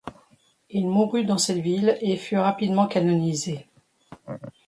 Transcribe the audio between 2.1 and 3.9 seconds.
fut rapidement canonisé.